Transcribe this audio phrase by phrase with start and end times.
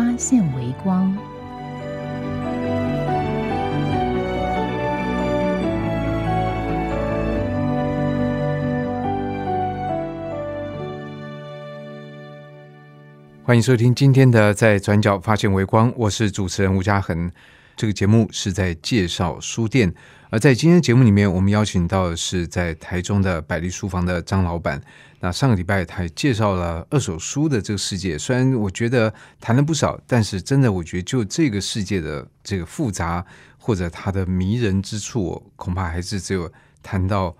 [0.00, 1.14] 发现微光。
[13.44, 17.30] 欢迎收听今天的《在转角发现微光》，我是主持人吴嘉恒。
[17.80, 19.90] 这个节目是在介绍书店，
[20.28, 24.78] 而在今天节目里面，我们邀请到的是在台中的百丽书房的张老板。
[25.20, 33.24] 那上个礼拜他也介绍了二手书的这个世界，虽然我觉得谈了不少，但是真的我觉得就这个世界的这个复杂
[33.56, 37.34] 或者它的迷人之处，恐怕还是只有谈到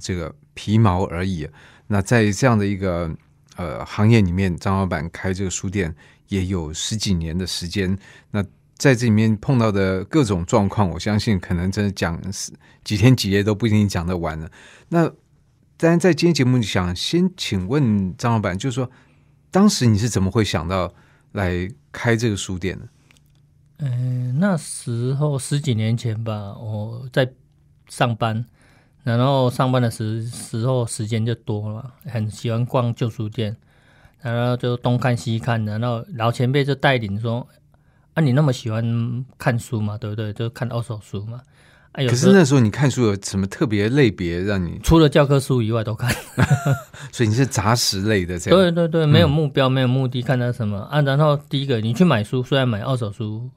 [0.00, 1.48] 这个皮毛而已。
[1.86, 3.08] 那在这样的一个
[3.54, 5.94] 呃行业里面，张老板开这个书店
[6.26, 7.96] 也有十几年的时间。
[8.32, 8.44] 那
[8.76, 12.20] 在这里面碰到的各种状况，我相信可能真的讲
[12.84, 14.50] 几天几夜都不一定讲得完了。
[14.88, 15.08] 那
[15.78, 18.90] 当然，在今天节目，想先请问张老板，就是说，
[19.50, 20.92] 当时你是怎么会想到
[21.32, 22.88] 来开这个书店的？
[23.78, 27.30] 嗯，那时候十几年前吧，我在
[27.88, 28.44] 上班，
[29.02, 33.54] 然后上班的时时候时间就多了，很喜欢逛旧书店，
[34.22, 37.46] 然后就东看西看，然后老前辈就带领说
[38.16, 38.82] ：“啊，你那么喜欢
[39.36, 40.32] 看书嘛，对不对？
[40.32, 41.40] 就看二手书嘛。”
[41.92, 44.78] 啊，有可是那时候你看书有什么特别类别让你？
[44.82, 46.10] 除了教科书以外都看，
[47.12, 48.58] 所以你是杂食类的这样？
[48.58, 51.00] 对对对，没有目标，没有目的，看它什么啊？
[51.02, 53.50] 然后第一个，你去买书，虽然买二手书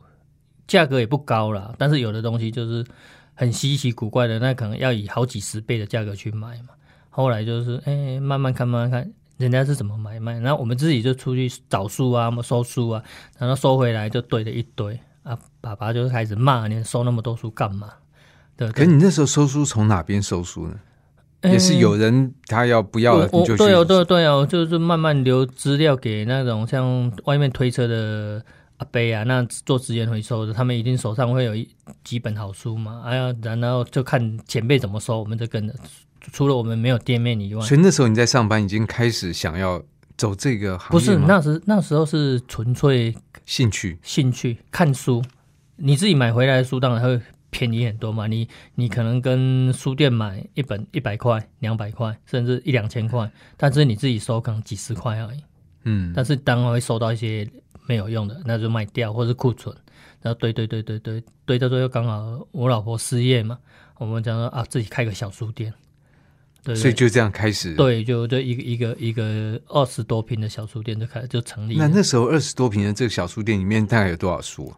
[0.68, 2.86] 价格也不高啦，但是有的东西就是
[3.34, 6.70] 很稀奇古怪的，那可能要以好几十倍的价格去买嘛。
[7.10, 13.02] 后来就是哎，慢慢看，慢慢看，人家是怎么买卖，然后我们自己就出去找书啊，收书啊，
[13.38, 15.40] 然后收回来就堆了一堆啊。
[15.62, 17.90] 爸爸就开始骂你，收那么多书干嘛？
[18.58, 20.78] 对，可你那时候收书从哪边收书呢？
[21.44, 28.44] 也是有人他要不要了，你就对哦，对对哦，就是慢慢留资料给那种像外面推车的
[28.76, 31.66] 阿伯啊，那做资源回收的，他们一定手上会有一
[32.04, 33.04] 几本好书嘛。
[33.06, 35.74] 哎呀，然后就看前辈怎么收，我们就跟着。
[36.22, 39.82] 除了我们没有店面以外，所以那时候你在上班，已经开始想要
[40.18, 43.16] 走这个行业不是，那时那时候是纯粹
[43.46, 45.24] 兴趣，兴趣看书。
[45.78, 47.22] 你自己买回来的书当然会。
[47.52, 48.28] 便宜很多嘛？
[48.28, 55.40] 你你可能跟书店买一本一百块、两百块，甚至一两千块，但是你自己收可能几十块而已。
[55.86, 57.50] 嗯，但是当然会收到一些
[57.88, 59.76] 没有用的，那就卖掉或是库存。
[60.22, 63.58] 然后堆堆堆堆堆堆到最后，刚好我老婆失业嘛，
[63.98, 65.74] 我们讲说啊，自己开个小书店。
[66.64, 67.74] 对，所以就这样开始。
[67.76, 71.76] 对，就就一个一个一个二十多平的小书店就开始就成立。
[71.78, 74.74] 那那时候二十多平的这个小书店里面大概有多少书？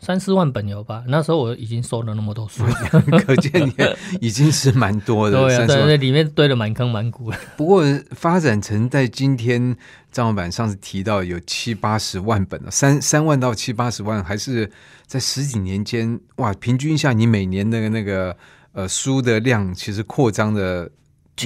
[0.00, 1.02] 三四万本有吧？
[1.08, 2.62] 那时候我已经收了那么多书，
[3.24, 3.72] 可见你
[4.20, 5.38] 已经是蛮多的。
[5.48, 7.32] 对对，里面堆了满坑满谷。
[7.56, 9.74] 不过发展成在今天，
[10.12, 14.70] 张老板上次提到有七八十万本了，三三万到七八十万，还是
[15.06, 16.52] 在十几年间哇？
[16.54, 18.36] 平均一下，你每年的那个
[18.74, 20.90] 呃书的量，其实扩张的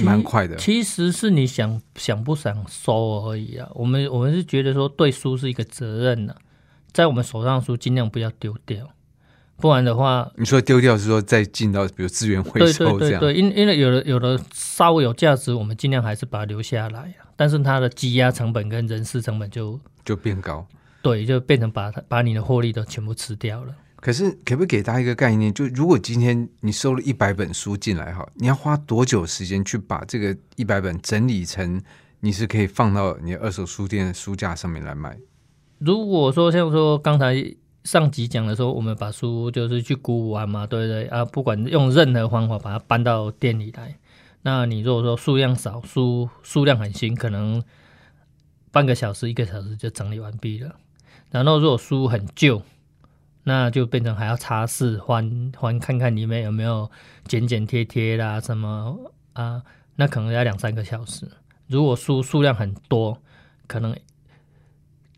[0.03, 0.57] 蛮快的。
[0.57, 3.69] 其实是你想想不想收而已啊。
[3.73, 6.35] 我们我们是觉得说，对书是一个责任呢。
[6.91, 8.89] 在我们手上的书尽量不要丢掉，
[9.57, 17.29] 不然的话，你说丢掉是说再进到比如资源回收这样，对，因因为有的有的稍微有价值，我们尽量还是把它留下来啊。
[17.35, 20.65] 但是它的积压成本跟人事成本就就变高，
[21.03, 23.73] 对，就变成把它把你的获利都全部吃掉了。
[23.99, 25.53] 可是可不可以给大家一个概念？
[25.53, 31.81] 就如果今天你收了一百本书进来哈，你要花多久时间去把这个一百本整理成
[32.21, 35.17] 你是可以放到你二手书店的书架上面来卖？
[35.79, 37.35] 如果说像说刚才
[37.83, 41.23] 上集讲的时候，我们把书就是去鼓舞完嘛，对不对啊？
[41.23, 43.97] 不管用任何方法把它搬到店里来，
[44.41, 47.63] 那你如果说数量少，书数量很新，可能
[48.71, 50.75] 半个小时、一个小时就整理完毕了。
[51.31, 52.61] 然后如果书很旧，
[53.43, 56.89] 那就变成还要擦拭、翻翻看看里面有没有
[57.25, 58.97] 剪剪贴贴啦什么
[59.33, 59.61] 啊，
[59.95, 61.27] 那可能要两三个小时。
[61.67, 63.21] 如果书数量很多，
[63.67, 63.95] 可能。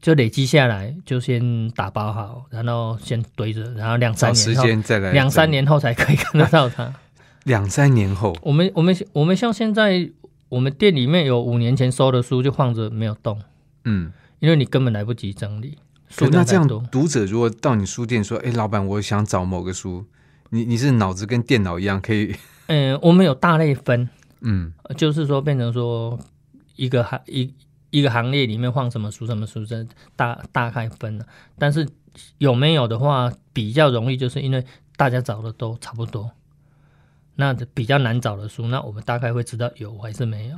[0.02, 4.66] 就累积下来，就先打包好，然后先堆着，然后两三年后，
[5.12, 6.92] 两三年后才可以看得到它。
[7.46, 10.10] 两三年后，我们我们我们像现在，
[10.50, 13.40] 我们店里面有五年前收的书就放着没有动，
[13.86, 15.78] 嗯，因为你根本来不及整理，
[16.32, 16.68] 那这样。
[16.92, 20.06] 读者如果到你书店说：“哎，老板，我想找某个书。”
[20.54, 22.36] 你你是脑子跟电脑一样可以，
[22.68, 24.10] 嗯，我们有大类分，
[24.42, 26.20] 嗯呃就是说变成说
[26.76, 27.54] 一个行一
[27.90, 29.86] 一个行列里面放什么书什么书，这
[30.18, 31.26] 大大概分了。
[31.58, 31.88] 但是
[32.38, 34.66] 有没有的话，比较容易，就是因为
[34.98, 36.30] 大家找的都差不多。
[37.36, 40.58] 那比较难找的书，那我们大概会知道有还是没有。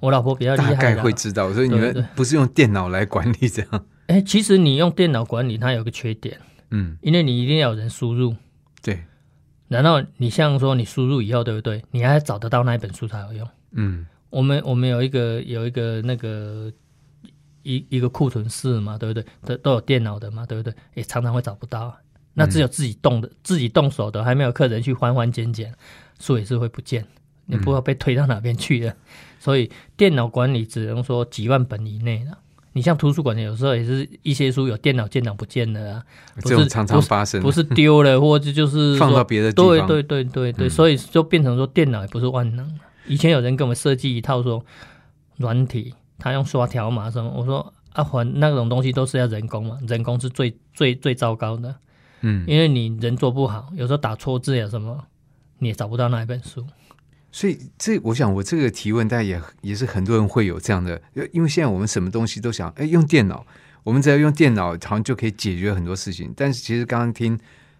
[0.00, 1.50] 我老婆比较厉害的啊概会，知道。
[1.54, 6.38] 所以你们不是用电脑来管理这样，哎、其实你用电脑管理，它有个缺点，
[6.70, 8.34] 嗯，因为你一定要有人输入。
[8.82, 9.02] 对，
[9.68, 11.82] 然后你像说你输入以后，对不对？
[11.90, 13.48] 你还找得到那一本书才有用。
[13.72, 16.72] 嗯我们我们有一个有一个那个
[17.62, 19.24] 一一个库存室嘛，对不对？
[19.44, 20.74] 都都有电脑的嘛，对不对？
[20.94, 21.96] 也常常会找不到啊。
[22.34, 25.74] 那只有自己动的、自己动手的，还没有客人去翻翻捡捡，
[26.18, 27.06] 书也是会不见，
[27.44, 28.96] 你不知道被推到哪边去了。
[29.38, 32.38] 所以电脑管理只能说几万本以内了。
[32.74, 36.02] 你像图书馆，有时候也是一些书有电脑建档不见了啊，
[36.36, 40.70] 不是这种常常发生，不是丢了， 或者就是放到别的地方，对对对对对，嗯。
[40.70, 42.78] 所以就变成说电脑也不是万能。
[43.06, 44.64] 以前有人给我们设计一套说
[45.36, 51.74] 软体，他用刷条码什么，我说啊，还那种东西都是要人工嘛，人工是最最最糟糕的，
[52.22, 55.04] 嗯，因为你人做不好，有时候打错字呀什么，
[55.58, 56.64] 你也找不到那一本书。
[57.34, 61.00] 所以这我想我这个提问，大家也也是很多人会有这样的，
[61.32, 63.44] 因为现在我们什么东西都想哎用电脑，
[63.82, 66.32] 我们只要用电脑好像就可以解决很多事情。
[66.36, 67.38] 但是其实刚刚听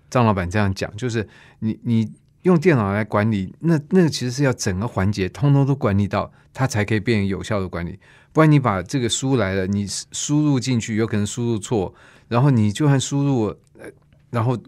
[0.08, 1.28] 张老板这样讲，就是
[1.58, 2.10] 你你
[2.43, 8.00] 用电脑来管理，那那个其实是要整个环节通通都管理到，它才可以变成有效的管理。
[8.32, 11.94] 不然你把这个书来了，你输入进去有可能输入错，
[12.28, 13.90] 然后你就算输入，呃，
[14.31, 14.58] 然后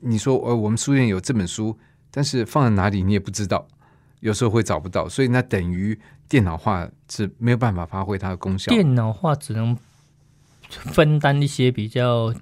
[0.00, 1.78] 你说呃我们书院有这本书，
[2.10, 3.68] 但是放在哪里你也不知道。
[4.22, 5.98] 有时候会找不到，所以那等于
[6.28, 8.70] 电脑化是没有办法发挥它的功效。
[8.70, 9.76] 电脑化只能
[10.68, 12.32] 分担一些比较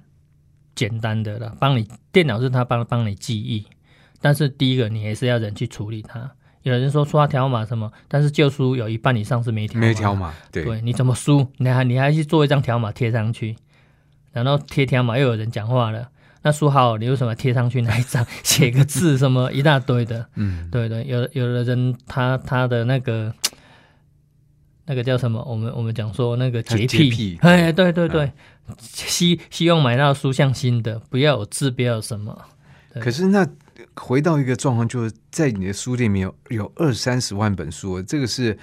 [0.75, 3.65] 简单的了，帮你电脑是它帮帮你记忆，
[4.21, 6.31] 但是第一个你还是要人去处理它。
[6.61, 11.47] 有人说刷条码什么，但是旧书有一半以上是没条码，没条码，对，对，你怎么输？
[11.57, 13.57] 你还你还去做一张条码贴上去，
[14.31, 16.11] 然后贴条码又有人讲话了，
[16.43, 20.27] 那书好，你为什么贴上去那一张 写个字什么一大堆的？
[20.35, 23.33] 嗯，对对，有有的人他他的那个
[24.85, 25.43] 那个叫什么？
[25.47, 28.31] 我们我们讲说那个他洁癖，洁癖哎，对对对，
[28.79, 32.35] 希希望买到书像新的，不要有字，不要有什么。
[32.95, 33.47] 可是那
[33.95, 38.57] 回到一个状况，就是在你的书店里面有有二三十万本书，这个是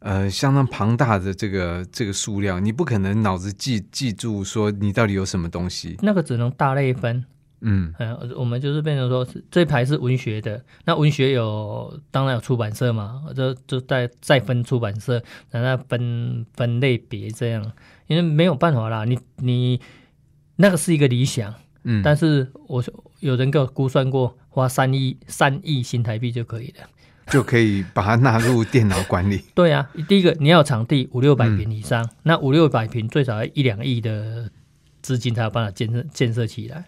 [0.00, 5.96] 呃相当庞大的这个这个数量，你不可能脑子记记住说你到底有什么东西。
[6.02, 7.24] 那个只能大类分，
[7.60, 7.92] 嗯。
[7.98, 17.72] 嗯，我们就是变成说这一排是文学的，那文学有当然有出版社嘛，就就再再分出版社，然后分分类别这样，
[18.06, 19.80] 因为没有办法啦，你你
[20.56, 21.52] 那个是一个理想，
[21.84, 22.82] 嗯，但是我
[23.20, 26.88] 有人给我估算过，花三亿三亿新台币就可以了。
[27.30, 29.44] 就可以把它纳入电脑管理。
[29.54, 34.50] 对啊，第一个你要有场地五六百嗯平以上，那五六百平最少要一两亿的
[35.02, 36.84] 资金才有办法建设建设起来，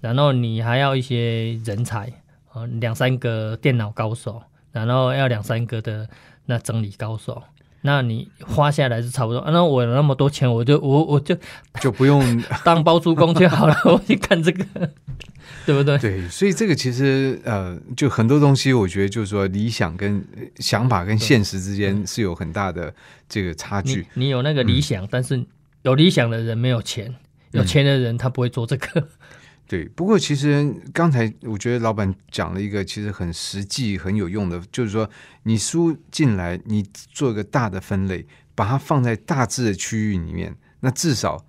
[0.00, 2.12] 然后你还要一些人才
[2.52, 4.42] 啊，两三个电脑高手，
[4.72, 6.08] 然后要两三个的
[6.46, 7.42] 那整理高手。
[7.82, 11.36] 那你花下来是差不多，啊那我有那么多钱，我就我我就
[11.80, 14.64] 就不用 当包租公就好了， 我去看这个，
[15.64, 15.98] 对不对？
[15.98, 22.92] 对，所以这个其实呃，就很多东西，我觉得就是说理想跟呃想法跟现实之间是有很大的
[23.28, 24.06] 这个差距。
[24.14, 25.42] 你有那个理想，但是
[25.82, 27.14] 有理想的人没有钱，
[27.52, 29.08] 有嗯钱的人他不会做这个。
[29.70, 35.08] 对，不过其实刚才我觉得老板讲了一个其实很实际、很有用的，就是说
[35.44, 41.46] 你书进来，你做一个大的分类，把它放在大致的区域里面，那至少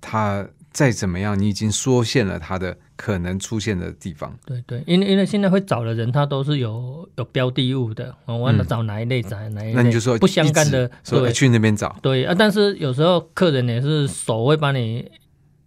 [0.00, 4.32] 它再怎么样，你已经缩限了它的可能出现的地方。
[4.46, 12.32] 对对，因为因为现在会找的人，他都是有有标的物的，我忘了找哪一类，找哪一类，嗯那你就说不相干的对去那边找，对啊。
[12.38, 15.10] 但是有时候客人也是手会把你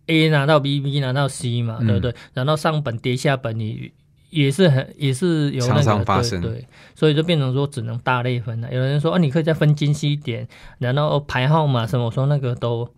[0.10, 2.14] A 拿到 B，B 拿到 C 嘛，嗯对不对？
[2.34, 3.92] 然后上本跌下本，你
[4.30, 8.74] 也是很也是有那个常常发生对对，所以就变成说只能大类分了。
[8.74, 10.48] 有人说啊，你可以再分精细一点，
[10.80, 12.90] 然后排号码什么，我说那个都。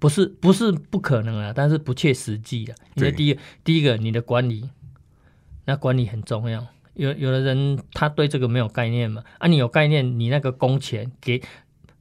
[0.00, 2.74] 不是不是不可能啊，但是不切实际啊。
[2.94, 4.70] 因为第一个第一个你的管理，
[5.64, 6.64] 那管理很重要。
[6.94, 11.42] 有有的人他对这个没有概念嘛，啊，你有概念，你那个工钱给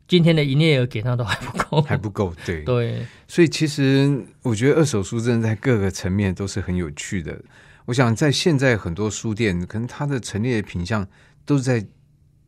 [0.08, 2.34] 今天的营业额给他都还不够，还不够。
[2.46, 7.42] 对，对，所以其实我觉得二手书真的在各个层面都是很有趣的。
[7.86, 11.08] 我想在现在很多书店，可能它的陈列品相
[11.46, 11.86] 都是在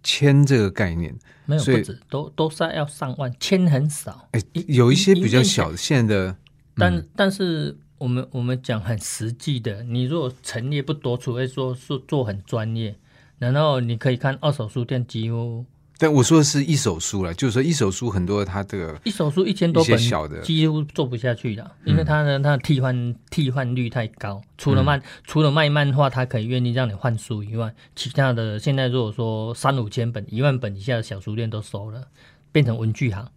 [0.03, 1.13] 千这个概念。
[1.45, 4.27] 没有不止，都都是要上万，千很少。
[4.31, 6.37] 哎一，有一些比较小的，现在的
[6.75, 12.95] 但、嗯但是我们我们讲很实际的，你如果陈列不多，除非说是做很专业，
[13.39, 15.65] 然后你可以看二手书店几乎
[16.01, 24.41] 但我说的是一手书了，就是说一手书很多它这个一手书一千多本，小的几乎做不下去了，因为它的它的替换替换率太高。
[24.57, 32.07] 除了嗯漫、除了卖漫画，它可以愿意让你换书以外，其他的现在如果说三五千本、一万本以下的小书店都收了，
[32.53, 33.29] 变成文具行。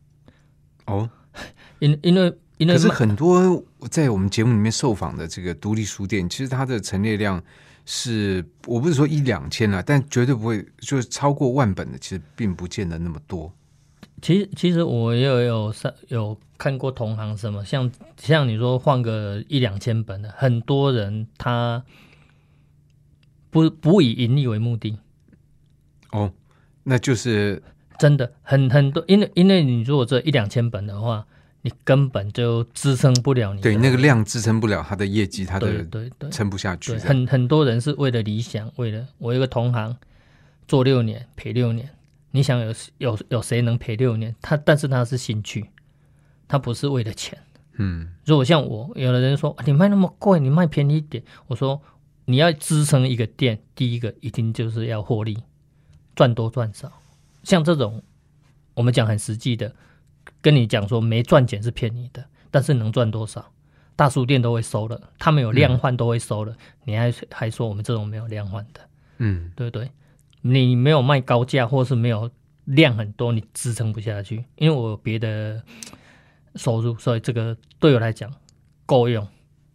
[0.87, 1.11] 哦，
[1.81, 7.43] 因因为因为可是很多在我们节目里面受访的这个独立书店，其实它的陈列量
[7.85, 13.53] 是我不是说一两千了，但绝对不会就是超过万本的，其实并不见得那么多。
[14.21, 21.85] 其实其实我也有有上有看过同行什么，像像你说换个一两千本的，很多人他
[23.51, 24.97] 不不以盈利为目的。
[26.13, 26.33] 哦，
[26.85, 27.61] 那就是
[27.99, 31.27] 真的很很多，因为因为你如果这一两千本的话，
[31.63, 36.97] 你根本就支撑不了你对那个量支撑不了他的业绩，它对的对对撑不下去。
[36.99, 39.97] 很很多人是为了理想，为了我有一个同行
[40.67, 41.89] 做六年赔六年，
[42.33, 44.35] 你想有有有谁能赔六年？
[44.43, 45.71] 他但是他是兴趣，
[46.49, 47.39] 他不是为了钱。
[47.77, 51.81] 嗯，如果像我，有的人说你卖那么贵，你卖便宜一点，我说
[52.25, 55.39] 你要支撑一个店，第一个一定就是要获利，
[56.15, 56.93] 赚多赚少。
[57.45, 58.03] 像这种，
[58.75, 59.75] 我们讲很实际的，
[60.41, 63.53] 跟你讲说没赚钱是骗你的，但是能赚多少？
[63.95, 68.81] 大书店都会收了，他们有量换都会收了，你还还说我们这种没有量换的，
[69.19, 69.91] 嗯，对不对？
[70.41, 72.29] 你没有卖高价，或是没有
[72.65, 74.45] 量很多，你支撑不下去。
[74.57, 75.63] 因为我有别的
[76.57, 78.33] 收入，所以这个对我来讲
[78.87, 79.29] 够用，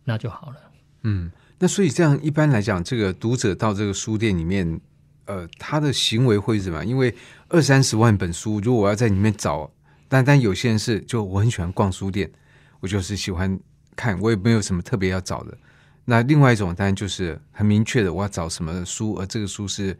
[0.03, 0.55] 那就好了。
[1.03, 4.81] 嗯，那所以这样一般来讲，这个读者到这个书店里面，
[5.25, 6.83] 呃，他的行为会是什么？
[6.83, 7.15] 因为
[7.49, 9.71] 二三十万本书，如果我要在里面找，
[10.07, 12.31] 但但有些人是就我很喜欢逛书店，
[12.79, 13.59] 我就是喜欢
[13.95, 15.57] 看，我也没有什么特别要找的。
[16.05, 19.97] 那另外一种当然就是很明确的，我要找什么书，而这个书是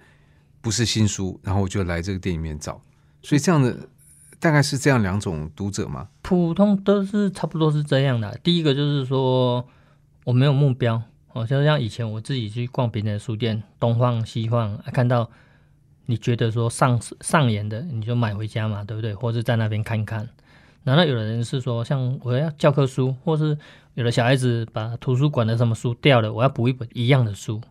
[0.61, 2.81] 不是新书，然后我就来这个店里面找。
[3.21, 3.75] 所以这样的
[4.39, 6.07] 大概是这样两种读者嘛。
[6.21, 8.39] 普通都是差不多是这样的。
[8.41, 9.67] 第一个就是说
[10.23, 11.01] 我没有目标，
[11.33, 15.29] 哦，就像以前我自己去逛别人的书店，东晃西晃，看到
[16.07, 19.13] 你觉得说上上演的，你就买回家嘛，对不对？
[19.13, 20.27] 或者在那边看看。
[20.83, 23.55] 难道有的人是说，像我要教科书，或是
[23.93, 27.61] 有的小孩子把图书馆的什么书掉了，我要补一本一样的书。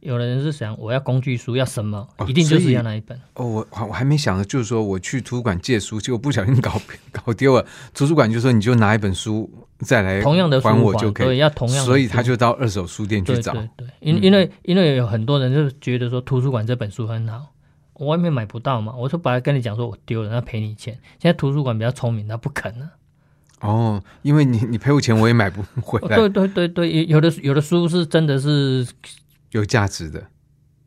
[0.00, 3.16] 有的人是想我要工具书，要什么，哦一定就是要那一本。
[3.34, 6.80] 哦，我我我还没想到，就是说我去图书馆借书，结果不小心搞
[7.10, 7.66] 搞丢了。
[7.94, 11.84] 图书馆就说你就拿一本书再来同样的书还我就可对，以，要同样。
[11.84, 13.52] 所以他就到二手书店去找。
[13.52, 17.46] 对对对，因嗯因为因为有很多人就是觉得说图书馆这本书很好，
[17.98, 20.94] 我外面买不到嘛，我就本来跟你讲说我丢了，那赔你钱。
[21.18, 22.90] 现在图书馆比较聪明，他不肯啊。
[23.60, 28.86] 哦，因为你你赔我钱，我也买不回来， 对对对对，有有的有的书是真的是
[29.50, 30.24] 有价值的。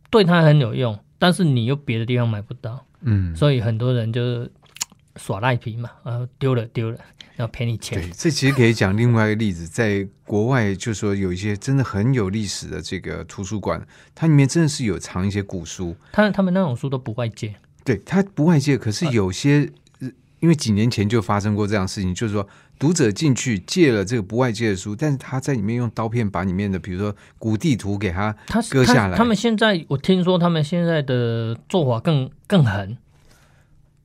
[0.10, 4.52] 对他很有用，但是你又别的地方买不到，嗯，所以很多人就是
[5.18, 6.98] 耍赖皮嘛，然后丢了丢了，
[7.36, 13.86] 然后赔你钱对。，这其实可以讲另外一个例子，在国外就说有一些真的很有历史的这个图书馆，
[14.16, 19.70] 它里面真的是有藏一些古书，他他们那种书都不外借，对，他不外借，可是有些。
[20.00, 20.10] 呃
[20.42, 22.48] 因为几年前就发生过这样的事情，就是说
[22.80, 32.98] 读者进去借了这个不外借的书，但是他在里面用刀片把里面的，比如说古地图给他他割下来他他们现在我听说他们现在的做法更更狠。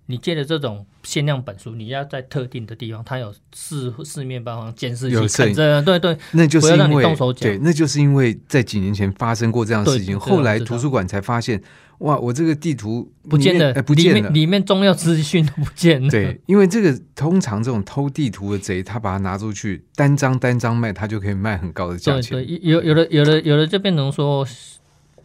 [0.06, 11.60] 你借的这种限量本书，你要在特定的地方，它有四四面八方监视器有摄影看着，对对那就是不要让你因为动手脚对，那就是因为在几年前发生过这样的事情，后来图书馆才发现，
[11.98, 14.20] 哇，我这个地图不见了，里面哎，不里见了。
[14.20, 16.08] 面里面重要资讯都不见了。
[16.10, 22.46] 对，因为这个通常这种偷地图的贼，他把它拿出去单张单张卖，他就可以卖很高的价对钱。
[22.46, 24.46] 对，有有的有的有的就变成说，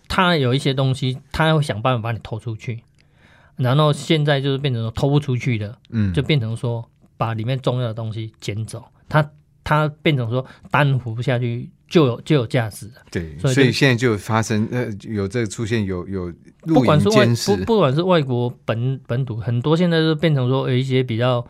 [0.07, 2.83] 他有一些东西，他会想办法把你偷出去，
[3.62, 6.84] 然后现在就是变成说偷不出去的，嗯，就变成说
[7.18, 9.32] 把里面重要的东西捡走，它
[9.63, 12.94] 它变成说单活不下去就有就有价值了。
[13.12, 21.46] 对，所以所以现在就发生呃有这个出现有有不管是外不，不管是外国本本土，很多现在都变成说有一些比较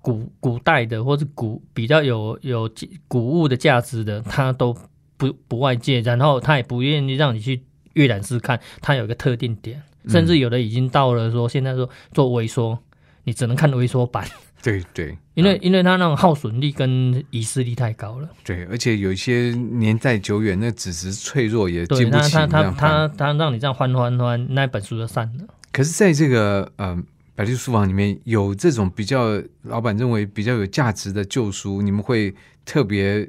[0.00, 2.70] 古古代的，或者古比较有有
[3.06, 4.76] 古物的价值的，他都
[5.16, 7.62] 不不外借，然后他也不愿意让你去
[7.94, 12.78] 阅览室看，它有一个特定点，甚至有的已经到了说现在说做微缩，
[13.24, 14.26] 你只能看微缩版，
[14.62, 18.28] 对 对，因为啊因为它那种耗损力跟遗失力太高了。
[18.44, 25.44] 对，而且有一些年代久远，那纸质脆弱也对，经不起他他他这样翻他他让你这样翻翻翻，那本书就散了。
[25.72, 26.96] 可是，在这个呃
[27.34, 33.28] 百丽书房里面有这种比较老板认为比较有价值的旧书，你们会特别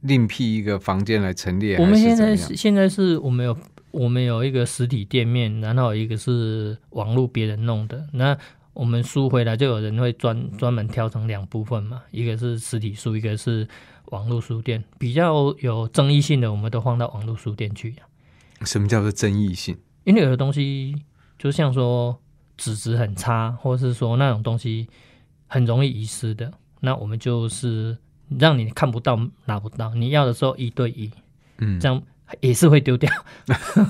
[0.00, 1.78] 另辟一个房间来陈列？
[1.78, 3.56] 我们现在是现在是我们有
[3.96, 8.06] 我们有一个实体店面，然后一个是网络别人弄的。
[8.12, 8.36] 那
[8.74, 13.66] 我们书回来就有人会专专门挑成两部分嘛，一个是实体书，一个是
[14.06, 14.84] 网络书店。
[14.98, 17.94] 比较有争议性的，我们都放到网络书店去。
[18.66, 19.74] 什么叫做争议性？
[20.04, 20.94] 因为有的东西
[21.38, 22.20] 就像说
[22.58, 24.86] 纸质很差，或是说那种东西
[25.46, 27.96] 很容易遗失的，那我们就是
[28.28, 31.10] 让你看不到、拿不到，你要的时候一对一，
[31.58, 32.02] 嗯，这样
[32.40, 33.10] 也是会丢掉。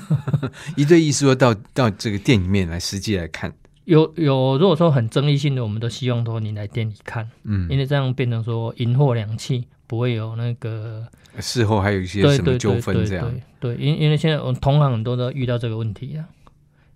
[0.75, 3.53] 一对一说到到这个店里面来实际来看，
[3.85, 11.07] 有有，如果说很争议性的，我们都希望说你来店里看，嗯，因为这样变成说银货两讫，不会有那个
[11.39, 16.27] 事后还有一些什么纠纷这样，对对，因因为现在我们同行很多都遇到这个问题啊，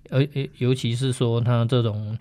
[0.10, 2.18] 而尤尤其是说他这种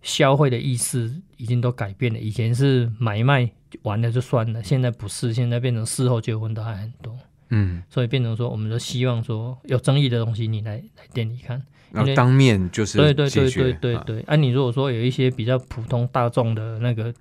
[0.00, 3.50] 消费的意识已经都改变了，以前是买卖
[3.82, 7.16] 完了就算了，现在不是，现在变成事后纠纷都还很多，
[7.52, 11.62] 嗯，所以变成说我们都希望说有争议的东西你来来店里看。
[11.92, 17.12] 然后当面就是对对对对对啊对，啊，你如果说有一些比较普通大众的那个，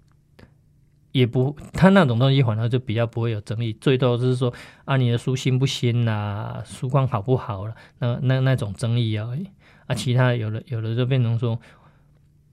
[1.11, 4.53] 也不，他那种东西反而就比较不会有争议，最多就是说
[4.85, 9.45] 啊，你的书新不新啦、书况好不好啦，那那那种争议而已。
[9.87, 11.59] 啊，其他有的有的就变成说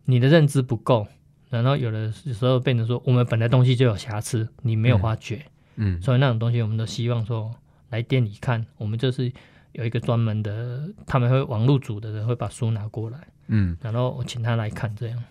[0.07, 1.07] 你的认知不够，
[1.51, 5.43] 然后有的时候变成说我们本来东西就有瑕疵，你没有发觉，
[5.77, 6.03] 嗯。
[6.03, 7.55] 所以那种东西我们都希望说
[7.91, 9.33] 来店里看，我们就是
[9.73, 13.29] 有一个专门的，他们会网络组的人会把书拿过来。
[13.49, 15.25] 嗯，然后我请他来看，这样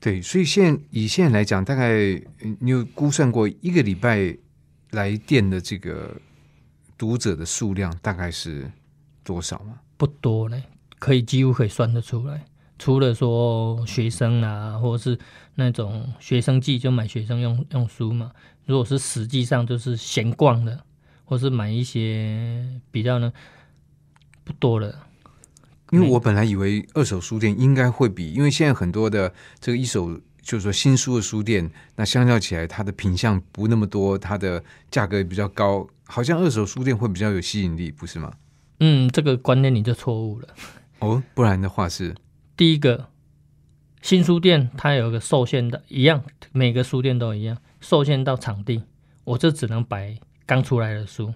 [0.00, 1.88] 对，所以现在以现在来讲，大概
[2.40, 4.36] 呃你有估算过一个礼拜
[4.92, 6.16] 来电的这个
[6.96, 8.70] 读者的数量大概是
[9.22, 9.80] 多少吗？
[9.96, 10.62] 不多呢，
[10.98, 12.44] 可以几乎可以算得出来。
[12.78, 15.18] 除了说学生啊，或者是
[15.56, 18.30] 那种学生季就买学生用用书嘛，
[18.66, 20.80] 如果是实际上就是闲逛的，
[21.28, 23.30] 或是买一些比较呢
[24.44, 25.06] 不多了。
[25.90, 38.32] 因为我本来以为二手书店应该会比，因为现在很多的这个一手就是说新书的书店，那相较起来，它的品相不那么多，它的价格也比较高，好像二手书店会比较有吸引力，不是吗？
[38.80, 40.48] 嗯，这个观念你就错误了。
[41.00, 42.14] 哦，不然的话是，
[42.56, 43.08] 第一个，
[44.00, 48.82] 新书店它有一个受限的，一样，每个书店都一样，受限到场地，
[49.24, 51.34] 我就只能摆刚出来的书，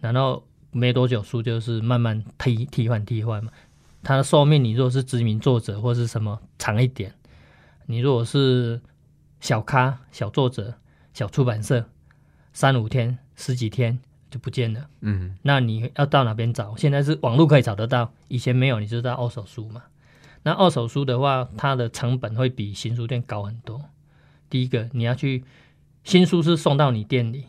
[0.00, 3.52] 然后没多久书就是慢慢替替换替换嘛。
[4.02, 7.14] 它的寿命，你如果是知名作者或是什么长一点，
[7.86, 8.80] 你如果是
[9.38, 10.74] 小咖、小作者、
[11.14, 11.88] 小出版社，
[12.52, 13.96] 三五天、十几天
[14.28, 14.88] 就不见了。
[15.02, 16.74] 嗯那你要到哪边找？
[16.76, 19.84] 现在是网络可以找得到，以前没有，你就到二手书嘛。
[20.42, 23.84] 那二手书的话，它的成本会比新书店高很多。
[24.50, 25.44] 第一个，你要去
[26.02, 27.44] 新书是送到你店里，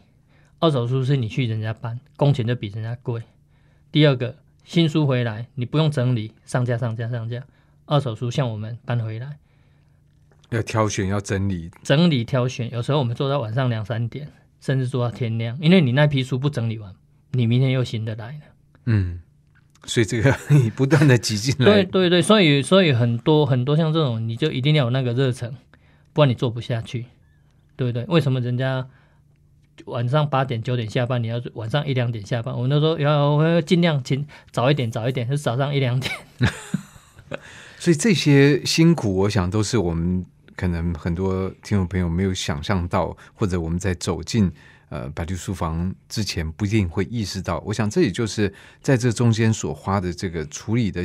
[0.59, 3.21] 二手书是你去人家搬，工钱就比人家贵。
[3.91, 7.43] 第二个，新书回来你不用整理，上架上架上架。
[7.85, 9.37] 二手书像我们搬回来，
[10.49, 16.93] 要挑选，要整理，整理挑选，有时候我们做到晚上两三点，甚至做到天亮，因为你那批书不整理完，
[17.31, 18.41] 你明天又新的来了。
[18.85, 19.21] 嗯，
[19.85, 25.55] 所以这个 你不断的挤进来，对对对，所以所以很多很多像这种，你就一定要有那个热忱，
[26.13, 27.05] 不然你做不下去，
[27.75, 28.03] 对不对？
[28.05, 28.87] 为什么人家
[29.85, 32.53] 晚上八点九点下班，你要晚上一两点下班？
[32.55, 36.13] 我们都说要我要尽量请早一点，早一点，是早上一两点。
[37.77, 44.51] 所以这些辛苦，我想都是我们可能很多听众朋友没有想象到，或者我们在走进
[44.89, 47.59] 呃百绿书房之前不一定会意识到。
[47.65, 51.03] 我想这也就是在这中间所花的这个处理的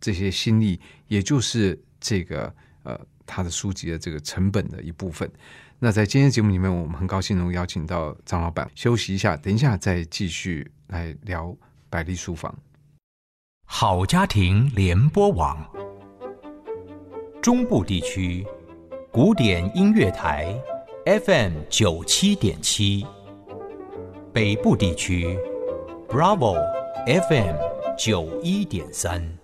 [0.00, 5.30] 这些心力，也就是这个呃他的书籍的这个成本的一部分。
[5.78, 11.56] 那在今天节目里面，我们很高兴能够邀请到张老板休息一下，等一下再继续来聊
[11.88, 12.54] 百丽书房。
[13.64, 15.56] 好家庭联播网，
[17.40, 18.46] 中部地区
[19.10, 20.54] 古典音乐台
[21.06, 23.06] FM 九七点七，
[24.34, 25.38] 北部地区
[26.08, 26.56] Bravo
[27.06, 27.56] FM
[27.96, 29.39] 九一点三。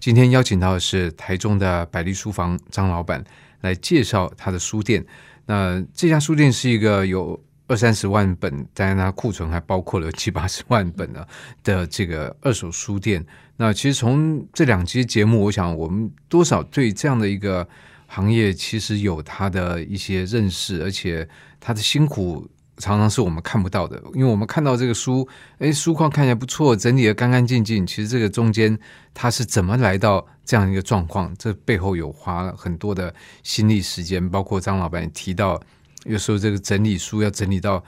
[0.00, 3.22] 今天邀请到的是台中的百丽书房张老板
[3.60, 5.04] 来介绍他的书店。
[5.44, 11.22] 那这家书店是一个有二三十万本，当然它库存还包括了七八十万本呢
[11.62, 13.22] 的这个二手书店。
[13.58, 17.68] 那其实从这两期节目，我想我们多少对这样的一个
[18.06, 21.28] 行业其实有他的一些认识，而且
[21.60, 22.48] 他的辛苦
[22.80, 27.86] 常常是我们看不到的，因为我们看到这个书，哎，书况看起来不错，整理的干干净净。
[27.86, 28.76] 其实这个中间
[29.14, 31.32] 它是怎么来到这样一个状况？
[31.38, 35.60] 这背后有花了很多的心力时间，包括张老板也提到，
[36.04, 37.84] 有时候这个整理书要整理到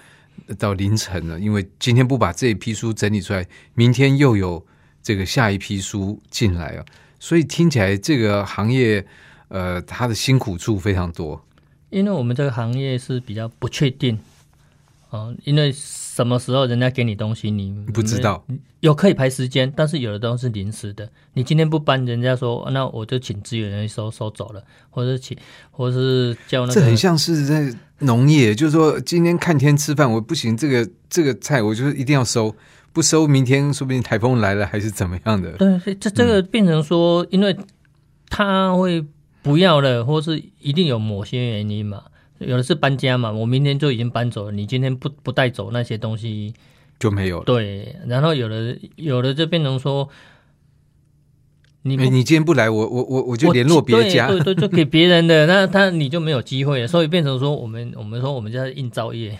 [0.58, 4.64] 到凌晨了，因为今天不把这一批书整理出来，明天又有
[5.02, 6.84] 这个下一批书进来啊。
[7.18, 9.06] 所以听起来这个行业，
[9.48, 11.44] 呃，它的辛苦处非常多。
[11.90, 14.18] 因为我们这个行业是比较不确定，
[15.12, 18.42] 哦，因为什么时候人家给你东西，你不知道，
[18.80, 21.06] 有可以排时间，但是有的都是临时的。
[21.34, 25.36] 你今天不搬，人家说那我就请资源人收收走了，或者请，
[25.70, 32.54] 或者是叫那个，这很像是在农业，就是说今天看天吃饭，我不行，这个这个菜我就是一定要收，
[32.94, 35.52] 不收明天说不定台风来了还是怎么样的。
[35.52, 37.54] 对，这这个变成说，因为
[38.28, 39.04] 他会。
[39.44, 42.04] 不要了，或是一定有某些原因嘛？
[42.46, 46.54] 有的是搬家嘛，我明天就已经搬走了，你今天不不带走那些东西
[46.98, 47.44] 就没有了。
[47.44, 50.08] 对，然后有的有的就变成说，
[51.82, 59.36] 你你今天不来，我我我我就联络别家，对 对，就给别人的，那他你就没有机会了，所以变成说，我们我们说我们叫应招业，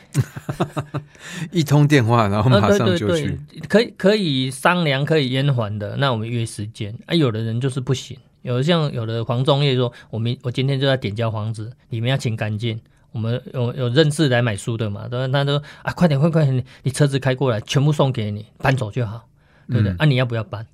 [1.52, 3.38] 一通电话然后马上就去，
[3.68, 8.16] 可以可以商量可以延缓的，那我们约时间啊，有的人就是不行。
[8.42, 12.80] 有的像有的黄忠业说，我明我今天就要点交房子，你们要请干净。
[13.12, 15.06] 我们有有认识来买书的嘛？
[15.08, 19.28] 对，他说啊，快点快快，你你车子开过来，全部送给你，搬走就好，
[19.68, 19.94] 对不对？
[19.98, 20.66] 啊，你要不要搬？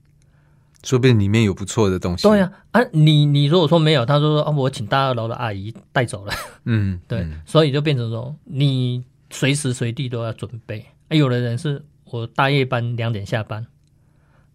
[0.85, 2.23] 说不定里面有不错的东西。
[2.23, 6.33] 对呀，啊，你你如果说没有，他说说啊，我请大二楼的阿姨带走了。
[6.65, 10.87] 嗯， 对，所以就变成说，你随时随地都要准备。
[11.09, 13.67] 啊，有的人是我大夜班两点下班，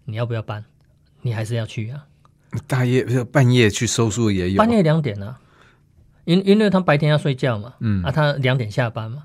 [0.05, 0.63] 你要不要搬？
[1.21, 2.05] 你还是要去啊？
[2.67, 5.35] 大夜半夜去收书也有，半夜两点呢，
[6.25, 8.03] 因因为他白天要睡觉嘛，嗯。
[8.03, 9.23] 啊，他两点下班嘛，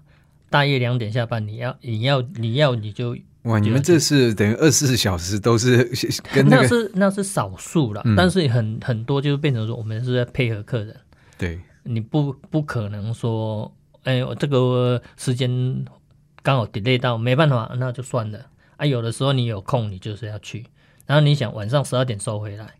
[0.50, 5.84] 大夜两点下班，你要你要你要你就哇，你们这是等于二十四小时都是
[6.34, 10.94] 跟那是那是少数了，但是很很多就是变成说我们是在配合客人，
[11.38, 15.84] 对，你不不可能说，哎，我这个时间
[16.42, 18.38] 刚好 delay 到，没办法，那就算了。
[18.76, 18.84] 啊。
[18.84, 20.66] 有的时候你有空，你就是要去，
[21.06, 22.74] 然后你想晚上十二点收回来。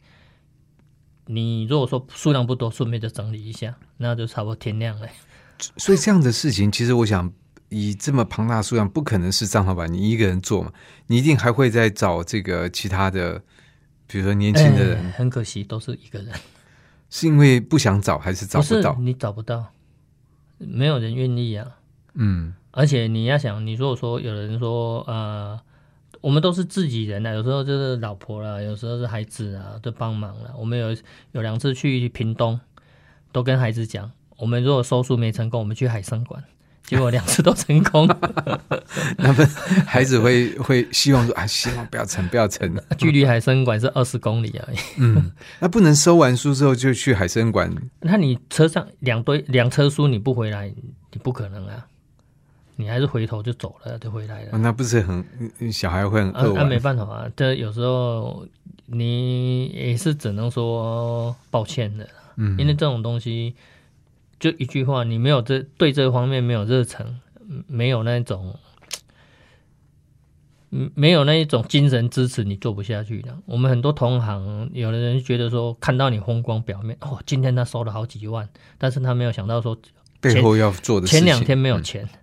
[1.30, 5.06] 你如果说数量不多，顺便就整理一下，那就差不多天亮了。
[5.76, 7.30] 所以这样的事情，其实我想，
[7.68, 10.72] 以这么庞大数量，不可能是张老板你一个人做嘛？
[11.06, 13.42] 你一定还会再找这个其他的，
[14.06, 15.12] 比如说年轻的人。
[15.12, 16.34] 很可惜，都是一个人。
[17.10, 18.96] 是因为不想找，还是找不到？
[18.98, 19.72] 你找不到，
[20.56, 21.76] 没有人愿意啊。
[22.14, 25.60] 嗯，而且你要想，你如果说有人说，呃。
[26.20, 30.52] 我们都是自己人啊，有时候就是老婆啦，有时候是孩子啊，都帮忙了。
[30.58, 30.96] 我们有
[31.32, 32.58] 有两次去屏东，
[33.32, 36.42] 都跟孩子讲，我们如果收书没成功，我们去海参馆，
[36.82, 38.08] 结果两次都成功。
[39.18, 39.44] 那么
[39.86, 42.74] 孩子会会希望说啊，希望不要成，不要成。
[42.98, 44.76] 距离海参馆是二十公里而已。
[44.98, 47.72] 嗯，那不能收完书之后就去海参馆？
[48.00, 50.66] 那你车上两堆两车书你不回来，
[51.12, 51.86] 你不可能啊。
[52.80, 54.56] 你还是回头就走了，就回来了。
[54.56, 55.24] 那不是很
[55.72, 58.46] 小孩会很饿那没办法啊，这有时候
[58.86, 62.08] 你也是只能说抱歉的。
[62.36, 63.56] 嗯，因为这种东西
[64.38, 67.18] 就一句话，你没有这对这方面没有热忱，
[67.66, 68.56] 没有那种，
[70.70, 73.36] 没有那一种精神支持，你做不下去的。
[73.44, 79.76] 我们很多同行，有的人觉得说看到你风光表面，哦，今天他收了好几万，但是他没有想到说
[80.20, 82.04] 背后要做的前两天没有钱。
[82.04, 82.18] 嗯，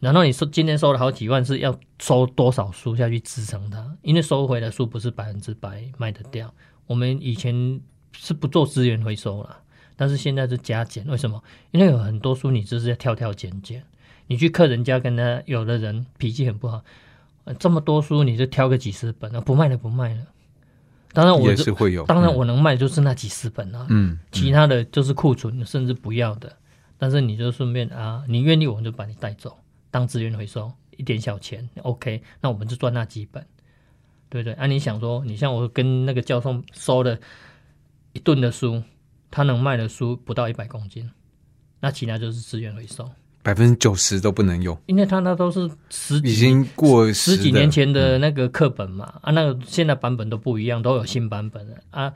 [0.00, 3.96] 然后你说今天收了好几万，是要收多少书下去支撑它？
[4.02, 6.52] 因为收回的书不是百分之百卖得掉。
[6.86, 7.80] 我们以前
[8.12, 9.58] 是不做资源回收了，
[9.96, 11.06] 但是现在是加减。
[11.06, 11.42] 为什么？
[11.70, 13.82] 因为有很多书你就是要挑挑拣拣。
[14.26, 16.82] 你去客人家跟他，有的人脾气很不好，
[17.58, 20.22] 这么多书你就挑个几十本啊，不卖了不卖了。
[21.14, 26.54] 当然我也是会有，当然我能卖就是那几十本啊，嗯，其他的就是库存，甚至不要的。
[26.98, 29.56] 但是你就顺便啊，你愿意我们就把你带走
[29.90, 33.46] 当资源回收，一点小钱，OK，那我们就赚那几本，
[34.28, 34.52] 对不对？
[34.54, 37.16] 啊，你想说，你像我跟那个教授收了
[38.12, 38.82] 一吨的书，
[39.30, 41.08] 他能卖的书不到一百公斤，
[41.80, 43.08] 那其他就是资源回收，
[43.44, 52.12] 百分之九十都不能用，因为他那都是十已经过十几年前的那个课本嘛，啊，那个现在版本都不一样，都有新版本了啊，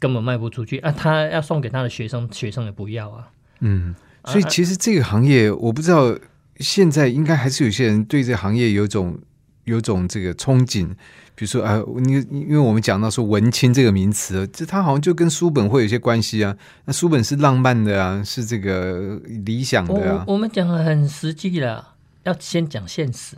[0.00, 3.30] 根本卖不出去啊，他要送给他的学生，学生也不要啊。
[3.64, 3.94] 嗯，
[4.24, 6.18] 所以其实这个行业，我不知道
[6.58, 9.18] 现在应该还是有些人对这个行业有种
[9.64, 10.88] 有种这个憧憬，
[11.34, 16.56] 比如说啊，你因为我们讲到说文青这个名词，这它好像就跟书本会有些关系啊。
[16.84, 20.24] 那书本是浪漫的啊，是这个理想的啊。
[20.26, 21.94] 我们讲的很实际了，
[22.24, 23.36] 要先讲现实。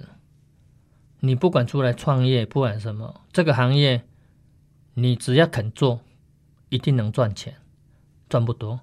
[1.21, 4.03] 你不管出来创业，不管什么，这个行业，
[4.95, 6.01] 你只要肯做，
[6.69, 7.55] 一定能赚钱，
[8.29, 8.81] 赚不多，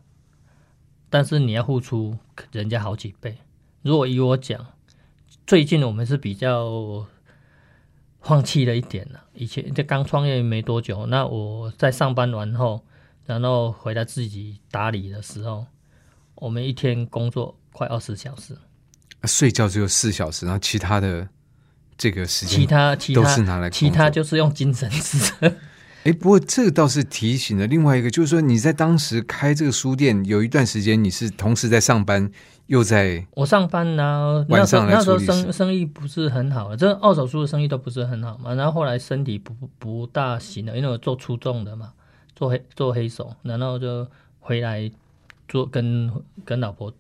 [1.12, 2.18] 但是你要付出
[2.54, 3.38] 人家好几倍。
[3.82, 4.66] 如果以我讲，
[5.46, 7.06] 最近我们是比较
[8.22, 9.26] 放弃了一点了。
[9.34, 12.86] 以前这刚创业没多久，那我在上班完后，
[13.26, 15.66] 然后回来自己打理的时候，
[16.36, 18.58] 我们一天工作快二十小时，
[19.26, 21.28] 睡觉只有四小时，然后其他的
[21.98, 25.54] 这个时间，其他其他都是拿来其他就是用精神支撑。
[26.04, 32.32] 哎，不过这个倒是提醒了另外一个，就是说你在当时开这个书店有一段时间，你是同时在上班，
[32.66, 38.56] 又在我上班呢、那晚上来时候那时候生生意不是很好，这二手书的生意都不是很好嘛。
[38.56, 41.94] 然后后来身体不不不大行了，因为我做出重的嘛，
[42.36, 44.08] 做黑做黑手，然后就
[44.40, 44.92] 回来
[45.48, 46.12] 做跟
[46.44, 46.92] 跟老婆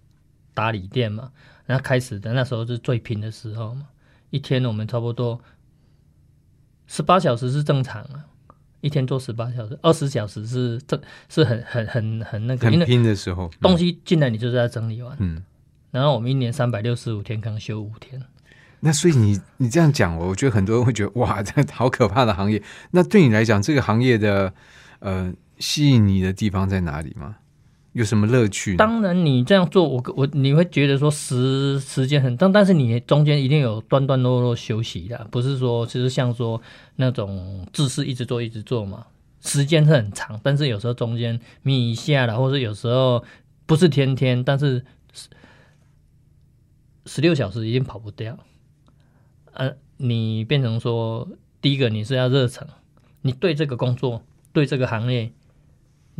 [0.53, 1.31] 打理店嘛。
[1.65, 3.87] 然后开始的那时候是最拼的时候嘛，
[4.29, 5.39] 一天我们差不多
[6.85, 8.25] 十八小时是正常啊。
[8.81, 15.15] 一天做十八小时，二十小时是这是很很很很那个，很拼的时候，东西进来你就是要整理完。
[15.19, 15.41] 嗯，
[15.91, 18.21] 然后我们一年三百六十五天，刚休五天。
[18.81, 22.61] 那所以你你这样讲，我觉得很多人会觉得哇， 这好可怕的行业。
[22.89, 24.51] 那对你来讲，这个行业的
[24.99, 27.35] 呃吸引你的地方在哪里吗？
[27.93, 28.77] 有什么乐趣？
[28.77, 36.61] 当然，你这样做，我我你会觉得说时时间很长，但是你中间一定有断断落落休息的，不是说其实像说
[36.95, 39.07] 那种自事一直做一直做嘛，
[39.41, 43.23] 时间是很长，但是有时候中间眯一下了，或者有时候
[43.65, 44.85] 不是天天，但是
[47.05, 48.37] 十六小时一定跑不掉。
[49.53, 51.27] 呃，你变成说，
[51.59, 52.65] 第一个你是要热诚，
[53.21, 54.23] 你对这个工作，
[54.53, 55.33] 对这个行业，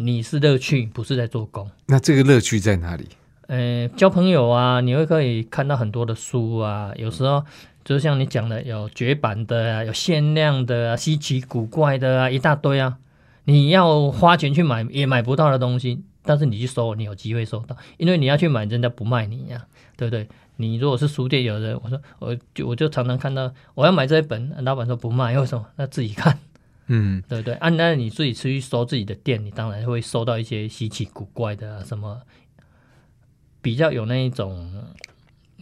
[0.06, 1.70] 你是乐趣，不是在做工。
[1.88, 3.08] 那这个乐趣在哪里？
[3.48, 7.44] 呃，交朋友啊，你会可以看到很多的书啊，有时候
[7.84, 12.98] 就像你讲的，有绝版的啊，有限量的啊，稀奇古怪的啊，一大堆啊。
[13.46, 19.66] 你要花钱去买也买不到的东西，但是你去搜，你有机会搜到，因为你要去买，人家不卖你呀、
[19.98, 20.28] 对不对？
[20.58, 25.66] 你如果是书店有人，我说我就我就常常看到我要买这一本，老板说不卖，为什么？
[25.76, 26.38] 那自己看，
[26.94, 27.54] 嗯，对不对？
[27.56, 32.22] 啊，那你自己出去收自己的店，你当然会收到一些稀奇古怪的、啊、什么，
[33.62, 34.70] 比较有那一种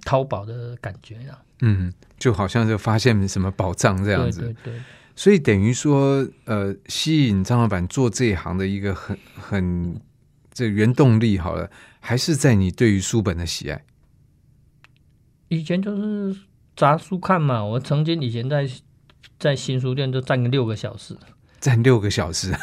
[0.03, 1.39] 淘宝的感觉啊。
[1.61, 4.41] 嗯，就好像就发现什么宝藏这样子。
[4.41, 4.81] 对对对，
[5.15, 10.01] 所以等于说，呃，吸引张老板做这一行的一个很很
[10.51, 13.83] 这原动力，好了，还是在你对于书本的喜爱。
[15.49, 16.35] 以前就是
[16.75, 18.67] 杂书看嘛，我曾经以前在
[19.39, 21.15] 在新书店就站个六个小时，
[21.59, 22.53] 站六个小时，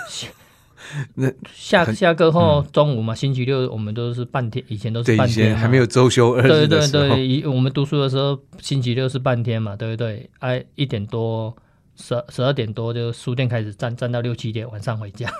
[1.14, 10.28] 那下下课后中午嘛，星期六我们都是半天，以前都是半天还没有周休二对对对，以我们读书的时候，星期六是半天嘛，对不对？
[10.40, 11.56] 哎、一点多，
[11.96, 15.32] 十十二点多就书店开始站，站到六七点，晚上回家。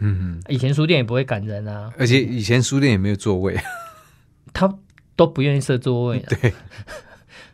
[0.00, 3.56] 嗯，以前书店也不会赶人啊，而且以前书店也没有座位，
[4.52, 4.76] 他
[5.14, 6.26] 都不愿意设座位、啊。
[6.40, 6.52] 对。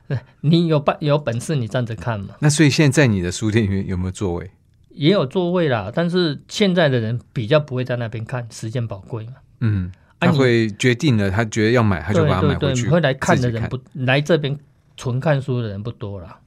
[0.42, 4.50] 你有办有本事，你站着看嘛，那所以现在在你的书店里面有没有座位？
[4.90, 5.90] 也有座位啦。
[5.94, 9.34] 但是现在的人比较不会在那边看，时间宝贵嘛。
[9.60, 12.88] 嗯，他会决定了，他觉得要买，他就把它对对对，买回去。
[12.88, 14.58] 会来看的人不来这边
[14.96, 16.38] 纯看书的人不多了，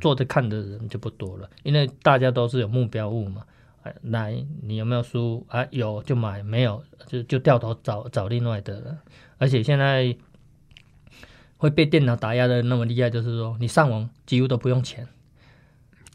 [0.00, 3.42] 坐着看的人就不多了，因为大家都是有目标物嘛。
[3.82, 5.64] 哎来，你有没有书啊？
[5.70, 8.96] 有就买，没有就就掉头找找另外的了。
[9.38, 10.16] 而且现在
[11.56, 15.06] 会被电脑打压的那么厉害，就是说你上网几乎都不用钱，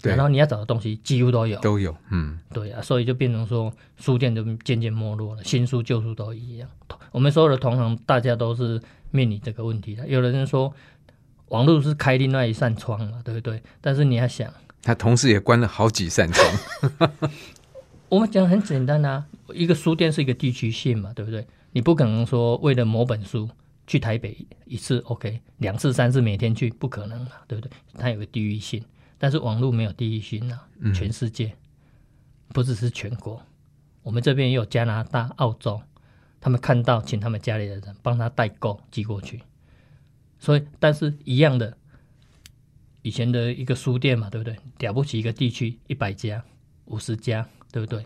[0.02, 1.60] 然后你要找的东西几乎都有。
[1.60, 6.70] 都有，嗯，对啊，所以就变成说书店就渐渐没落了，新书旧书都一样。
[7.12, 10.08] 我们所有的同行，大家都是面临这个问题的。
[10.08, 10.74] 有的人说
[11.50, 13.62] 网络是开另外一扇窗嘛，对不对？
[13.82, 17.20] 但是你要想，他同时也关了好几扇窗。
[18.10, 21.48] 我们讲很简单啊，一个书店是一个地区性嘛，对不对？
[21.72, 23.50] 你不可能说为了某本书
[23.92, 27.70] 去台北一次 OK，两次三次每天去不可能嘛，对不对？
[27.98, 28.82] 它有个地域性，
[29.18, 31.54] 但是网络没有地域性啊，全世界
[32.54, 33.46] 不只是全国，
[34.02, 35.82] 我们这边也有加拿大、澳洲，
[36.40, 39.42] 他们看到请他们家里的人帮他代购寄过去，
[40.40, 41.78] 所以但是一样的，
[43.02, 44.56] 以前的一个书店嘛，对不对？
[44.88, 46.42] 了不起一个地区一百家、
[46.86, 48.06] 五十家，对不对？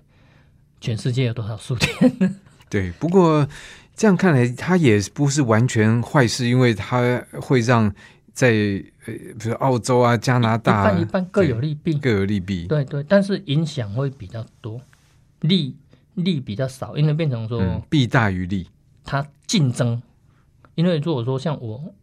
[0.82, 2.40] 全世界有多少书店？
[2.72, 3.48] 对，不过
[3.96, 7.94] 这样看来，它也不是完全坏事，因为它会让
[8.34, 8.50] 在
[9.06, 11.94] 呃，比如澳洲啊、加拿一大半一半各有利弊。
[11.94, 12.68] 各有利弊。
[12.68, 14.82] 对对，但是影响会比较多，
[15.42, 15.76] 利
[16.16, 18.68] 利比较少，因为变成说嗯，弊大于利。
[19.04, 20.02] 它竞争。
[20.76, 21.94] 因为如果说像我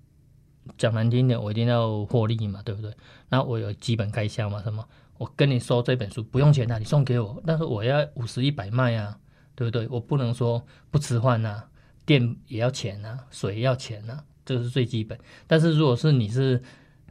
[0.79, 2.91] 讲难听点，我一定要获利嘛，对不对？
[3.29, 4.83] 那我有基本开销嘛，什么？
[5.19, 9.19] 我跟你收这本书不用钱的、你送给我，但是我要五十一百卖啊，
[9.55, 9.87] 对不对？
[9.89, 11.65] 我不能说不吃饭啊，
[12.05, 15.19] 电也要钱啊，水要钱啊，这是最基本。
[15.47, 16.63] 但是如果是你是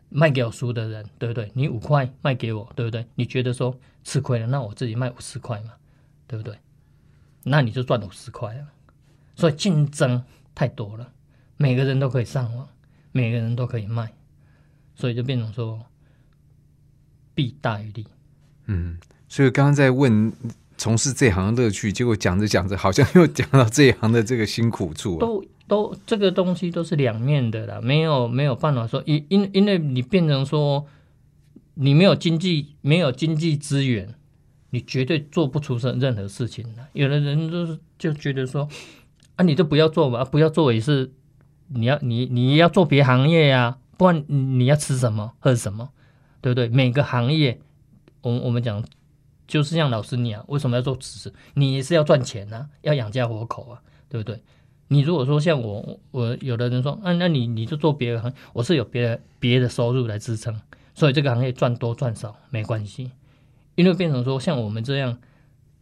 [0.10, 1.52] 卖给我书的人，对不对？
[1.54, 3.06] 你五块卖给我，对不对？
[3.16, 5.74] 你觉得说吃亏了，那我自己卖五十块嘛，
[6.28, 6.58] 对不对？
[7.44, 8.68] 那你就赚五十块啊。
[9.36, 10.24] 所以竞争
[10.54, 11.14] 太多了，
[11.58, 12.68] 每个人都可以上网，
[13.12, 14.14] 每个人都可以卖，
[14.94, 15.84] 所以就变成说
[17.34, 18.06] 弊大于利。
[18.66, 20.32] 嗯，所以刚刚在问
[20.82, 30.88] 从事这行乐趣，结果讲着讲着，好像又讲到这一行的这个辛苦处、都都这个东西都是两面的啦，没有没有办法说因因因为你变成说
[31.76, 34.16] 你没有经济没有经济资源，
[34.72, 36.90] 你绝对做不出任任何事情来。
[36.94, 38.68] 有的人就是就觉得说
[39.36, 41.12] 啊，你就不要做吧，不要做也是
[41.68, 45.90] 你要你你要做别行业呀、不然你要吃什么喝什么，
[46.42, 46.68] 对不对？
[46.70, 47.60] 每个行业，
[48.22, 48.84] 我我们讲
[49.52, 51.34] 就是像老师你啊，为什么要做知识？
[51.56, 54.42] 你也是要赚钱呐、要养家活口啊，对不对？
[54.88, 60.58] 你如果说像我，我有的人说，啊，那你你就做别的行业，我是有别的别的收入来支撑，
[60.96, 63.12] 所以这个行业赚多赚少没关系，
[63.76, 65.18] 因为变成说像我们这样，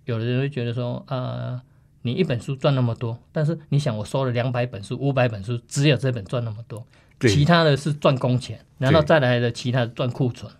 [0.05, 1.62] 有的人会觉得说，啊、
[2.01, 6.84] 你一本书赚那么多，但是你想我收了两百本书、五百本书，只有这本赚那么多，
[7.19, 10.59] 其他的是赚工钱，然后再来的其他的赚库存，啊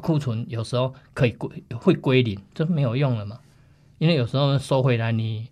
[0.00, 3.38] 库存有时候可以归会归零，这没有用了嘛，
[3.98, 5.48] 因为有时候收回来你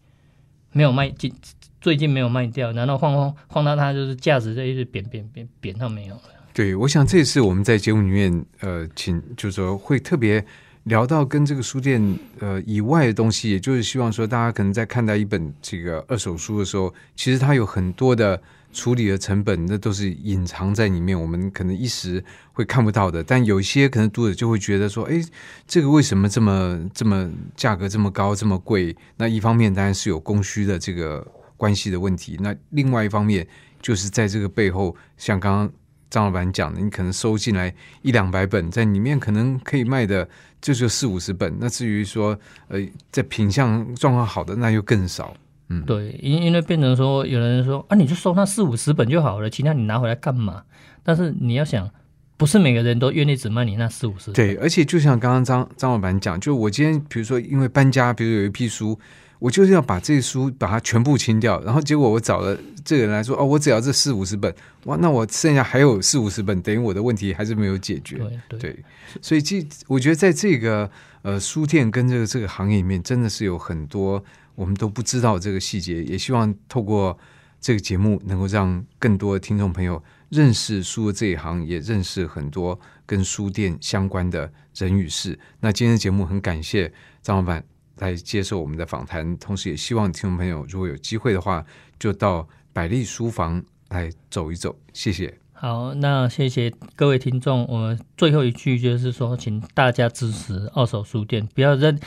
[0.72, 1.32] 没有卖进，
[1.80, 6.22] 最近没有卖掉，难道晃晃晃到它就是价值就一直贬贬贬贬到没有了。
[6.52, 10.44] 对，我想这次我们在节目里面，呃，请就是说会特别
[10.84, 12.00] 聊到跟这个书店
[12.40, 18.40] 呃以外的东西，也就是希望说大家可能在看待一本这个二手书的时候，其实它有很多的
[18.76, 23.24] 处理的成本，那都是隐藏在里面，我们可能一时会看不到的。
[23.24, 25.20] 但有一些可能读者就会觉得说，哎，
[25.66, 28.94] 这个为什么这么这么价格这么高，这么贵？
[29.16, 33.46] 那一方面当然是有供需的这个关系的问题，那另外一方面
[33.80, 35.72] 就是在这个背后，像刚刚。
[36.08, 40.26] 张老板讲的，你可能收进来一两百本，在里面可能可以卖的
[40.62, 41.52] 就只有四五十本。
[41.58, 42.78] 那至于说，呃，
[43.10, 45.36] 在品相状况好的，那又更少。
[45.68, 50.62] 嗯，对，因因为变成说，有人说啊，你就收那四五十本就好了，其他你拿回来干嘛？
[51.02, 51.90] 但是你要想，
[52.36, 54.34] 不是每个人都愿意只卖你那四五十本。
[54.34, 58.98] 对，而且就像刚刚张张老板讲，就我今天比如说因为搬家，比如有一批书，
[59.38, 68.18] 我就是要把这些书把它全部清掉，然后结果我找了这个人来说，哦，我只要这四五十本，哇，那我剩下还有四五十本，等于我的问题还是没有解决。
[68.18, 68.84] 对对对，
[69.20, 70.88] 所以这我觉得在这个
[71.22, 74.22] 呃书店跟这个这个行业里面，真的是有很多
[74.56, 77.16] 我们都不知道这个细节，也希望透过
[77.60, 85.38] 这个节目，能够让更多的听众朋友认识书的这一行，也认识很多跟书店相关的人与事。
[85.60, 86.92] 那今天的节目很感谢
[87.22, 87.64] 张老板
[87.98, 91.64] 来接受我们的访谈，同时也希望听众朋友如果有机会的话，
[91.98, 94.76] 就到百丽书房来走一走。
[94.92, 95.38] 谢谢。
[95.58, 97.64] 好，那谢谢各位听众。
[97.66, 101.98] 我们最后一句就是说，请大家支持二手书店，不要认，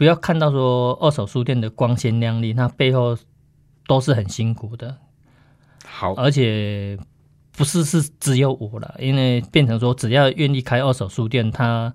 [0.00, 3.18] 不要看到说二手书店的光鲜亮丽，那背后
[3.86, 4.96] 都是很辛苦的，
[5.84, 6.98] 好，而且
[7.52, 11.92] 不是是只有我了，因为变成说，只要愿意开二手书店，他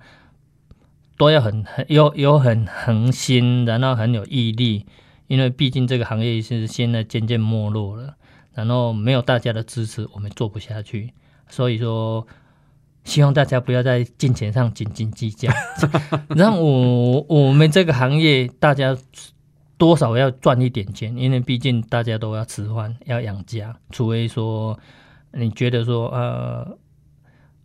[1.18, 4.86] 都要很很有有很恒心，然后很有毅力，
[5.26, 8.18] 因为毕竟这个行业是现在渐渐没落了。
[8.54, 11.12] 然后没有大家的支持，我们做不下去。
[11.50, 12.28] 所以说，
[13.06, 15.50] 希望大家不要在金钱上斤斤计较。
[16.36, 18.98] 让我我们这个行业，大家
[19.78, 23.74] 多少要赚一点钱，因为毕竟大家都要吃饭，要养家。
[23.92, 24.78] 除非说
[25.32, 26.78] 你觉得说呃，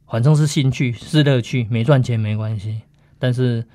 [0.07, 2.83] 反正是兴趣是乐趣，没赚钱没关系。
[3.19, 3.67] 但是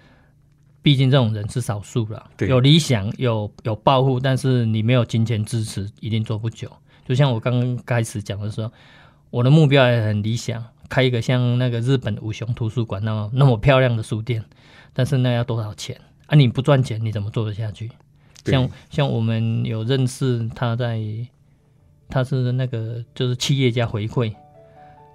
[0.82, 6.72] 毕竟这种人是少数了，对有理想有有抱负，但是你没有金钱支持，一定做不久。
[7.08, 8.72] 就像我刚刚开始讲的时候，
[9.30, 14.44] 我的目标也很理想，开一个像那个日本五雄图书馆那么那么漂亮的书店，
[14.94, 16.36] 但是那要多少钱啊？
[16.36, 17.90] 你不赚钱，你怎么做得下去？
[18.46, 21.02] 像像我们有认识他在，
[22.08, 24.32] 他是那个就是企业家回馈，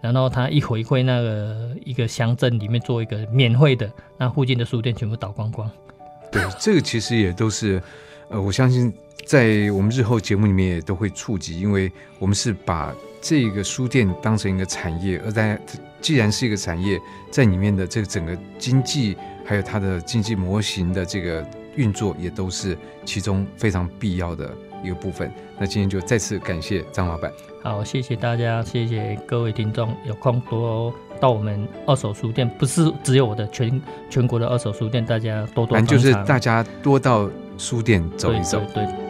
[0.00, 5.70] 然后他一回馈那个一个乡镇里面做一个免费的，那附近的书店全部倒光光。
[6.32, 7.80] 对， 这个其实也都是，
[8.28, 8.92] 呃，我相信
[9.24, 15.60] 在我们日后节目里面也都会触及，因为我们是把这个书店当成一个产业，而在
[16.00, 16.98] 既然是一个产业，
[17.30, 21.46] 在里面的这个整个经济还有它的经济模型的这个
[21.76, 24.50] 运作，也都是其中非常必要的
[24.82, 25.30] 一个部分。
[25.58, 27.30] 那今天就再次感谢张老板。
[27.62, 30.90] 好，谢谢大家，谢谢各位听众，有空多
[31.20, 38.60] 到我们二手书店，不是只有我的全全国的二手书店，大家多多反正就是大家多到书店走一走。
[38.72, 39.09] 对对对